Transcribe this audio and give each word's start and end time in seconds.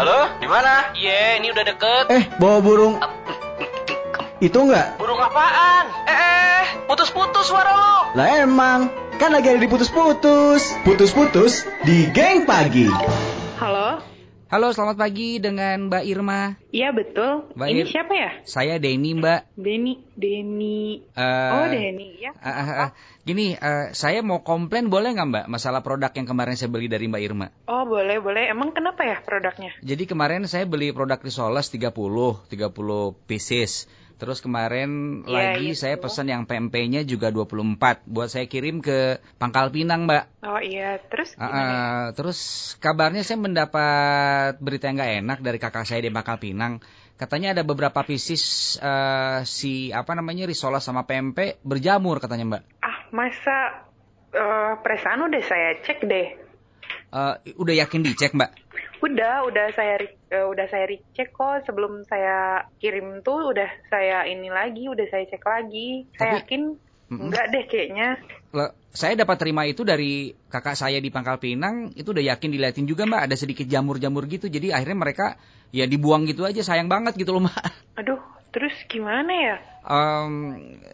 Halo, 0.00 0.32
di 0.40 0.48
mana? 0.48 0.96
Iya, 0.96 1.44
ini 1.44 1.52
udah 1.52 1.60
deket. 1.60 2.04
Eh, 2.08 2.24
bawa 2.40 2.64
burung. 2.64 2.96
Itu 4.40 4.64
enggak? 4.64 4.96
Burung 4.96 5.20
apaan? 5.20 5.92
Eh, 6.08 6.16
eh, 6.16 6.64
putus-putus 6.88 7.52
suara 7.52 7.68
lo. 7.68 8.16
Lah 8.16 8.40
emang, 8.40 8.88
kan 9.20 9.28
lagi 9.28 9.52
ada 9.52 9.60
di 9.60 9.68
putus-putus. 9.68 10.72
Putus-putus 10.88 11.68
di 11.84 12.08
geng 12.08 12.48
pagi. 12.48 12.88
Halo, 14.48 14.72
selamat 14.72 14.96
pagi 14.96 15.36
dengan 15.44 15.92
Mbak 15.92 16.04
Irma. 16.08 16.56
iya 16.72 16.88
betul. 16.88 17.52
Mbak 17.52 17.68
Ini 17.68 17.80
Ir- 17.84 17.92
siapa 17.92 18.12
ya? 18.16 18.30
Saya 18.48 18.80
Denny, 18.80 19.12
Mbak. 19.12 19.52
Denny, 19.60 20.00
Denny. 20.16 21.04
Eh, 21.12 21.52
oh, 21.52 21.68
Denny 21.68 22.16
ya. 22.16 22.32
ah, 22.40 22.48
ah, 22.48 22.68
ah. 22.88 22.90
Gini, 23.28 23.52
eh, 23.52 23.92
saya 23.92 24.24
mau 24.24 24.40
komplain 24.40 24.88
boleh 24.88 25.12
nggak 25.12 25.28
Mbak 25.28 25.44
masalah 25.52 25.84
produk 25.84 26.08
yang 26.16 26.24
kemarin 26.24 26.56
saya 26.56 26.72
beli 26.72 26.88
dari 26.88 27.12
Mbak 27.12 27.22
Irma? 27.28 27.52
Oh, 27.68 27.84
boleh, 27.84 28.24
boleh. 28.24 28.48
Emang 28.48 28.72
kenapa 28.72 29.04
ya 29.04 29.20
produknya? 29.20 29.68
Jadi 29.84 30.08
kemarin 30.08 30.48
saya 30.48 30.64
beli 30.64 30.96
produk 30.96 31.20
Risoles 31.20 31.68
30, 31.68 31.92
30 32.48 32.48
pieces. 33.28 33.84
Terus 34.18 34.42
kemarin 34.42 35.22
Iya, 35.22 35.54
lagi 35.54 35.68
itu. 35.72 35.78
saya 35.78 35.94
pesan 35.94 36.26
yang 36.26 36.42
PMP-nya 36.42 37.06
juga 37.06 37.30
24 37.30 38.02
buat 38.02 38.26
saya 38.26 38.50
kirim 38.50 38.82
ke 38.82 39.22
Pangkal 39.38 39.70
Pinang, 39.70 40.10
Mbak. 40.10 40.42
Oh 40.42 40.58
iya, 40.58 40.98
terus 41.06 41.38
gimana? 41.38 41.54
ah, 41.54 42.06
terus 42.18 42.38
kabarnya 42.82 43.22
saya 43.22 43.38
mendapat 43.38 44.58
berita 44.58 44.90
yang 44.90 44.98
nggak 44.98 45.14
enak 45.22 45.38
dari 45.38 45.58
kakak 45.62 45.86
saya 45.86 46.02
di 46.02 46.10
Pangkal 46.10 46.42
Pinang. 46.42 46.82
Katanya 47.14 47.54
ada 47.54 47.62
beberapa 47.62 48.02
pieces 48.02 48.74
eh, 48.78 49.46
si 49.46 49.94
apa 49.94 50.18
namanya 50.18 50.50
Risoles 50.50 50.82
sama 50.82 51.06
PMP 51.06 51.62
berjamur 51.62 52.18
katanya, 52.18 52.58
Mbak. 52.58 52.62
Ah, 52.82 52.98
masa 53.14 53.86
eh, 54.34 54.72
perasaan 54.82 55.30
udah 55.30 55.42
saya 55.46 55.78
cek 55.78 56.02
deh. 56.06 56.28
Eh, 57.08 57.34
udah 57.54 57.74
yakin 57.86 58.02
dicek, 58.02 58.34
Mbak? 58.34 58.67
Udah, 58.98 59.46
udah 59.46 59.66
saya 59.72 59.94
eh, 60.28 60.42
udah 60.44 60.66
saya 60.66 60.84
recheck 60.86 61.30
kok 61.30 61.62
sebelum 61.64 62.02
saya 62.04 62.66
kirim 62.76 63.22
tuh 63.22 63.50
udah 63.50 63.68
saya 63.86 64.26
ini 64.26 64.48
lagi, 64.48 64.86
udah 64.86 65.06
saya 65.06 65.24
cek 65.24 65.40
lagi. 65.40 66.10
Saya 66.14 66.18
Tapi- 66.18 66.38
yakin 66.42 66.62
Mm-mm. 67.08 67.20
enggak 67.24 67.46
deh 67.48 67.64
kayaknya. 67.64 68.08
Le- 68.50 68.74
saya 68.88 69.14
dapat 69.14 69.36
terima 69.38 69.64
itu 69.64 69.80
dari 69.80 70.34
kakak 70.48 70.74
saya 70.74 70.98
di 70.98 71.08
Pangkal 71.08 71.38
Pinang 71.38 71.92
itu 71.94 72.10
udah 72.10 72.24
yakin 72.26 72.50
diliatin 72.50 72.84
juga 72.84 73.04
mbak 73.04 73.28
ada 73.28 73.36
sedikit 73.36 73.64
jamur-jamur 73.64 74.24
gitu 74.26 74.48
jadi 74.48 74.72
akhirnya 74.72 74.98
mereka 74.98 75.26
ya 75.70 75.84
dibuang 75.84 76.24
gitu 76.24 76.42
aja 76.42 76.60
sayang 76.60 76.88
banget 76.88 77.14
gitu 77.14 77.30
loh 77.30 77.44
mbak 77.44 77.54
Aduh, 77.94 78.18
terus 78.48 78.72
gimana 78.88 79.28
ya? 79.28 79.56
Em, 79.84 80.32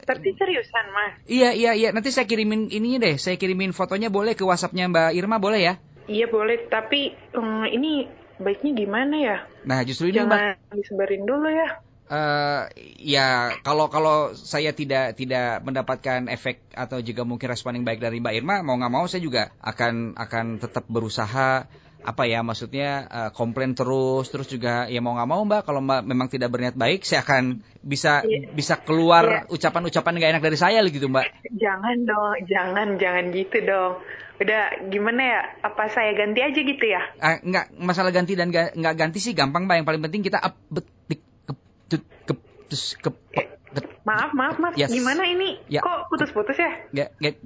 Tapi 0.04 0.28
seriusan, 0.34 0.86
Mas. 0.90 1.14
iya 1.24 1.50
iya 1.50 1.72
iya 1.72 1.88
nanti 1.90 2.10
saya 2.10 2.26
kirimin 2.26 2.68
ininya 2.68 3.06
deh 3.06 3.14
saya 3.16 3.34
kirimin 3.34 3.70
fotonya 3.70 4.10
boleh 4.10 4.34
ke 4.34 4.42
WhatsAppnya 4.42 4.90
mbak 4.90 5.14
Irma 5.14 5.38
boleh 5.38 5.62
ya 5.62 5.74
Iya 6.04 6.26
boleh, 6.28 6.68
tapi 6.68 7.16
em, 7.32 7.64
ini 7.72 8.08
baiknya 8.38 8.72
gimana 8.74 9.14
ya? 9.14 9.36
nah 9.64 9.80
justru 9.86 10.10
ini 10.10 10.26
mbak 10.26 10.58
disebarin 10.74 11.24
dulu 11.24 11.48
ya. 11.48 11.68
eh, 12.10 12.60
ya 13.00 13.28
kalau 13.64 13.88
kalau 13.88 14.34
saya 14.36 14.74
tidak 14.76 15.16
tidak 15.16 15.62
mendapatkan 15.64 16.28
efek 16.28 16.68
atau 16.74 17.00
juga 17.00 17.24
mungkin 17.24 17.48
respon 17.48 17.80
yang 17.80 17.86
baik 17.86 18.02
dari 18.02 18.20
Mbak 18.20 18.34
Irma 18.36 18.60
mau 18.60 18.76
nggak 18.76 18.92
mau 18.92 19.06
saya 19.08 19.24
juga 19.24 19.54
akan 19.62 20.18
akan 20.18 20.60
tetap 20.60 20.84
berusaha 20.90 21.64
apa 22.04 22.28
ya 22.28 22.44
maksudnya 22.44 22.88
eh, 23.08 23.30
komplain 23.32 23.72
terus 23.72 24.28
terus 24.28 24.44
juga 24.46 24.84
ya 24.86 25.00
mau 25.00 25.16
nggak 25.16 25.24
mau 25.26 25.40
Mbak 25.40 25.62
kalau 25.64 25.80
Mbak 25.80 26.00
memang 26.04 26.28
tidak 26.28 26.52
berniat 26.52 26.76
baik 26.76 27.00
saya 27.02 27.24
akan 27.24 27.64
bisa 27.80 28.20
Iya. 28.20 28.52
bisa 28.52 28.76
keluar 28.78 29.48
ucapan-ucapan 29.48 30.12
nggak 30.14 30.32
enak 30.36 30.44
dari 30.44 30.58
saya 30.60 30.84
gitu 30.84 31.08
Mbak 31.08 31.24
Jangan 31.56 31.96
dong, 32.04 32.34
jangan, 32.44 32.88
jangan 32.96 33.24
gitu 33.32 33.56
dong. 33.64 34.04
Udah 34.34 34.62
gimana 34.90 35.20
ya? 35.22 35.40
Apa 35.62 35.86
saya 35.88 36.10
ganti 36.12 36.42
aja 36.42 36.58
gitu 36.58 36.82
ya? 36.82 37.00
Ah, 37.22 37.38
nggak 37.38 37.78
masalah 37.78 38.10
ganti 38.10 38.34
dan 38.34 38.50
ga- 38.50 38.74
nggak 38.74 38.94
ganti 38.98 39.22
sih 39.22 39.32
gampang 39.32 39.64
Mbak 39.64 39.76
yang 39.80 39.86
paling 39.86 40.02
penting 40.02 40.22
kita 40.26 40.42
up 40.42 40.58
bet, 40.68 40.84
dik, 41.06 41.22
kep, 41.46 41.58
tut, 41.88 42.02
kep, 42.26 42.38
tus, 42.66 42.82
kep, 42.98 43.14
pek, 43.30 43.48
tet, 43.72 43.86
Maaf, 44.02 44.34
maaf, 44.34 44.56
maaf. 44.58 44.74
Yes. 44.74 44.90
Gimana 44.90 45.24
ini? 45.24 45.56
Ya. 45.70 45.80
Kok 45.80 46.10
putus-putus 46.12 46.58
ya? 46.58 46.84
ke- 46.92 47.38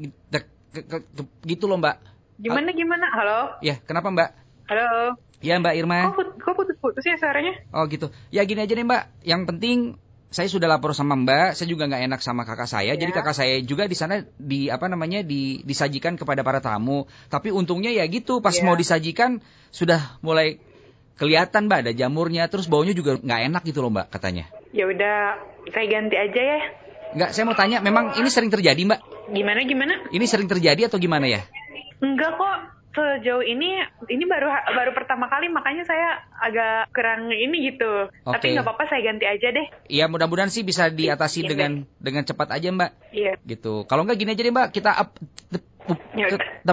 ke- 0.75 0.87
ke- 0.89 1.33
gitu 1.45 1.69
loh 1.69 1.77
Mbak 1.79 2.19
Gimana, 2.39 2.71
gimana? 2.71 3.07
Halo? 3.13 3.39
ya 3.61 3.77
kenapa 3.83 4.09
Mbak 4.09 4.29
Halo? 4.69 5.17
Ya 5.41 5.57
Mbak 5.57 5.75
Irma. 5.75 5.99
Kok, 6.11 6.15
put- 6.15 6.35
kok 6.37 6.55
putus-putus 6.55 7.05
ya 7.05 7.17
suaranya? 7.17 7.55
Oh 7.71 7.87
gitu. 7.87 8.11
Ya 8.29 8.43
gini 8.43 8.61
aja 8.61 8.69
deh 8.69 8.83
Mbak. 8.83 9.25
Yang 9.25 9.43
penting 9.47 9.79
saya 10.29 10.45
sudah 10.45 10.69
lapor 10.69 10.93
sama 10.93 11.17
Mbak. 11.17 11.55
Saya 11.55 11.67
juga 11.67 11.87
nggak 11.87 12.03
enak 12.05 12.21
sama 12.21 12.43
kakak 12.43 12.69
saya. 12.69 12.93
Jadi 12.93 13.09
Ya. 13.09 13.17
kakak 13.17 13.33
saya 13.33 13.55
juga 13.63 13.87
di 13.87 13.95
sana 13.95 14.29
di 14.37 14.69
apa 14.69 14.87
namanya 14.87 15.23
di 15.23 15.63
disajikan 15.63 16.15
kepada 16.15 16.43
para 16.43 16.59
tamu. 16.59 17.07
Tapi 17.27 17.49
untungnya 17.49 17.89
ya 17.89 18.05
gitu. 18.05 18.39
Pas 18.39 18.53
Ya. 18.53 18.63
mau 18.63 18.75
disajikan 18.75 19.41
sudah 19.71 20.19
mulai 20.21 20.59
kelihatan 21.17 21.65
Mbak 21.67 21.79
ada 21.87 21.93
jamurnya. 21.95 22.45
Terus 22.47 22.67
baunya 22.67 22.93
juga 22.93 23.17
nggak 23.17 23.41
enak 23.49 23.63
gitu 23.65 23.81
loh 23.81 23.89
Mbak 23.89 24.11
katanya. 24.11 24.51
Ya 24.75 24.85
udah, 24.85 25.39
saya 25.73 25.87
ganti 25.89 26.17
aja 26.19 26.43
ya. 26.45 26.61
Nggak, 27.09 27.31
saya 27.33 27.49
mau 27.49 27.57
tanya. 27.57 27.81
Memang 27.81 28.21
ini 28.21 28.29
sering 28.29 28.53
terjadi 28.53 28.77
Mbak? 28.85 29.01
Gimana, 29.33 29.65
gimana? 29.65 29.95
Ini 30.13 30.25
sering 30.29 30.45
terjadi 30.45 30.93
atau 30.93 31.01
gimana 31.01 31.25
ya? 31.25 31.41
Enggak 32.05 32.37
kok. 32.37 32.59
Sejauh 32.99 33.47
ini, 33.47 33.79
ini 34.11 34.25
baru 34.27 34.51
baru 34.75 34.91
pertama 34.91 35.31
kali, 35.31 35.47
makanya 35.47 35.87
saya 35.87 36.19
agak 36.43 36.91
kurang 36.91 37.31
ini 37.31 37.71
gitu. 37.71 38.11
Tapi 38.27 38.51
Oke. 38.51 38.55
nggak 38.59 38.67
apa-apa, 38.67 38.85
saya 38.91 39.07
ganti 39.07 39.23
aja 39.23 39.55
deh. 39.55 39.67
Iya 39.87 40.11
mudah-mudahan 40.11 40.51
sih 40.51 40.67
bisa 40.67 40.91
diatasi 40.91 41.47
Iya, 41.47 41.49
dengan 41.55 41.71
dengan 42.03 42.27
cepat 42.27 42.51
aja 42.51 42.75
Mbak. 42.75 42.91
Iya. 43.15 43.39
Gitu. 43.47 43.87
Kalau 43.87 44.03
nggak 44.03 44.19
gini 44.19 44.35
aja 44.35 44.43
deh 44.43 44.51
Mbak. 44.51 44.69
Kita 44.75 44.91
up. 44.99 45.15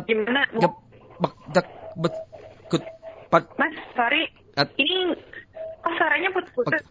Gimana? 0.09 0.49
Mas, 3.61 3.75
sorry. 3.93 4.25
Ini 4.81 5.13
kok 5.85 5.93
suaranya 5.93 6.29
putus-putus? 6.33 6.81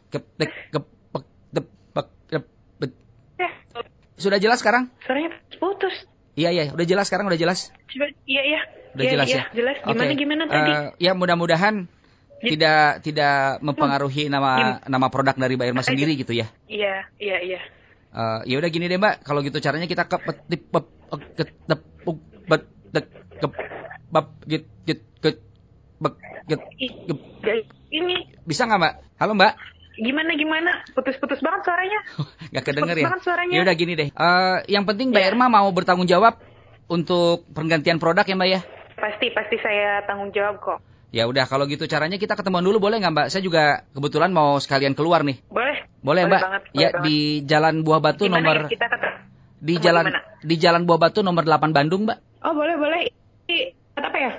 Ya, 3.34 3.50
Sudah 4.14 4.38
jelas 4.38 4.62
sekarang? 4.62 4.94
suaranya 5.02 5.34
putus. 5.58 6.06
Iya, 6.34 6.50
iya, 6.54 6.64
udah 6.70 6.86
jelas 6.86 7.10
sekarang, 7.10 7.26
udah 7.26 7.38
jelas. 7.38 7.74
Iya, 8.26 8.42
iya. 8.46 8.60
Udah 8.94 9.04
Iya, 9.04 9.12
jelas 9.18 9.26
iya, 9.26 9.36
ya? 9.36 9.44
jelas. 9.52 9.76
Gimana, 9.82 10.02
Oke. 10.06 10.14
gimana 10.16 10.42
tadi? 10.46 10.70
Eh, 10.70 10.84
ya, 11.02 11.12
mudah-mudahan 11.12 11.74
Ya. 12.38 12.50
tidak 12.52 12.82
tidak 13.02 13.36
mempengaruhi 13.58 14.28
nama 14.28 14.78
nama 14.84 15.06
produk 15.08 15.32
dari 15.34 15.56
Mbak 15.56 15.68
Irma 15.70 15.82
sendiri 15.82 16.12
gitu 16.14 16.30
ya. 16.30 16.46
Iya, 16.68 17.08
iya, 17.16 17.36
iya. 17.40 17.60
Eh, 18.14 18.40
ya 18.46 18.54
udah 18.60 18.70
gini 18.70 18.86
deh 18.86 18.94
Mbak, 18.94 19.24
kalau 19.24 19.42
gitu 19.42 19.58
caranya 19.58 19.88
kita 19.88 20.06
ke 20.06 20.16
petip 20.20 20.62
ke 21.34 21.44
tepuk 21.66 22.18
bet 22.46 22.62
ke 23.40 23.46
bab 24.12 24.26
git 24.46 24.68
git 24.84 25.02
git 25.18 25.38
bek 25.98 26.14
git 26.46 26.60
Ih, 26.78 26.90
gep. 27.08 27.18
guys, 27.40 27.64
ini 27.90 28.28
bisa 28.44 28.68
nggak 28.68 28.78
Mbak? 28.78 28.94
Halo 29.18 29.32
Mbak? 29.34 29.54
gimana, 29.94 30.34
gimana? 30.34 30.70
Putus-putus 30.90 31.38
banget 31.38 31.70
suaranya. 31.70 32.00
Nggak 32.50 32.64
kedenger 32.66 32.96
ya? 32.98 33.08
suaranya. 33.22 33.54
Ya 33.54 33.62
udah 33.62 33.74
gini 33.74 33.92
deh. 33.94 34.08
Eh, 34.10 34.56
yang 34.68 34.84
penting 34.84 35.14
Mbak 35.14 35.22
Ya. 35.22 35.30
Irma 35.30 35.46
mau 35.46 35.70
bertanggung 35.70 36.10
jawab 36.10 36.38
untuk 36.90 37.46
penggantian 37.54 38.02
produk 38.02 38.26
ya 38.26 38.34
Mbak 38.34 38.48
ya. 38.50 38.60
Pasti, 39.04 39.28
pasti 39.36 39.60
saya 39.60 40.00
tanggung 40.08 40.32
jawab 40.32 40.64
kok. 40.64 40.80
Ya 41.12 41.28
udah 41.28 41.44
kalau 41.44 41.68
gitu 41.68 41.84
caranya 41.84 42.16
kita 42.16 42.40
ketemuan 42.40 42.64
dulu 42.64 42.88
boleh 42.88 43.04
nggak 43.04 43.12
Mbak? 43.12 43.26
Saya 43.28 43.44
juga 43.44 43.84
kebetulan 43.92 44.32
mau 44.32 44.56
sekalian 44.56 44.96
keluar 44.96 45.20
nih. 45.28 45.44
Boleh? 45.52 45.84
Boleh, 46.00 46.24
Mbak? 46.24 46.40
banget, 46.40 46.62
boleh 46.72 46.80
ya 46.80 46.88
banget. 46.88 47.04
di 47.04 47.18
Jalan 47.44 47.74
Buah 47.84 48.00
Batu 48.00 48.24
Gimana 48.24 48.40
nomor 48.40 48.56
ya 48.64 48.72
kita 48.72 48.86
kata? 48.88 49.08
di 49.60 49.74
Ketemu 49.76 49.84
jalan 49.84 50.04
di 50.04 50.12
mana? 50.16 50.20
di 50.40 50.54
Jalan 50.56 50.82
Buah 50.88 51.00
Batu 51.04 51.20
nomor 51.20 51.44
8 51.44 51.76
Bandung, 51.76 52.08
Mbak. 52.08 52.18
Oh, 52.48 52.52
boleh, 52.56 52.76
boleh. 52.80 53.00
Ini 53.44 53.58
apa 54.00 54.16
ya? 54.16 54.32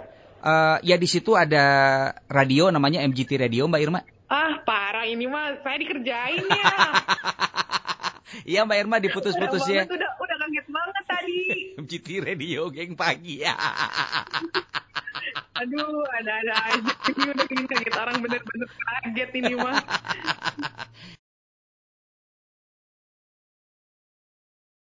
Eh, 0.46 0.78
ya 0.90 0.96
di 0.98 1.08
situ 1.10 1.38
ada 1.38 1.66
radio 2.26 2.74
namanya 2.74 3.06
MGT 3.06 3.38
Radio 3.38 3.70
Mbak 3.70 3.82
Irma. 3.86 4.02
Ah, 4.34 4.66
parah 4.66 5.06
ini 5.06 5.30
mah. 5.30 5.62
Saya 5.62 5.78
dikerjain 5.78 6.42
ya. 6.42 6.66
Iya 8.44 8.68
Mbak 8.68 8.78
Irma 8.84 8.98
diputus-putus 9.00 9.64
ya. 9.72 9.88
Udah, 9.88 10.12
udah 10.20 10.35
kaget 10.46 10.68
banget 10.70 11.04
tadi. 11.10 11.42
MGT 11.82 12.08
Radio 12.22 12.70
geng 12.70 12.94
pagi 12.94 13.42
ya. 13.42 13.58
Aduh, 15.66 16.06
ada-ada 16.22 16.54
aja. 16.70 16.94
Ini 17.10 17.34
udah 17.34 17.46
bikin 17.50 17.66
kaget 17.66 17.96
orang 17.98 18.22
bener-bener 18.22 18.70
kaget 18.70 19.30
ini 19.42 19.54
mah. 19.58 19.82